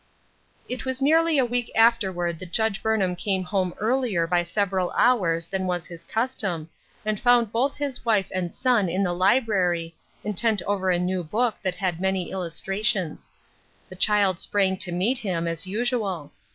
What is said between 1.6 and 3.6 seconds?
afterward that Judge Burn ham came